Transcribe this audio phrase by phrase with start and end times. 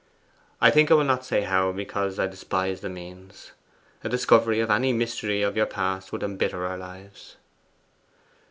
[0.59, 3.51] I think I will not say how, because I despise the means.
[4.03, 7.35] A discovery of any mystery of your past would embitter our lives.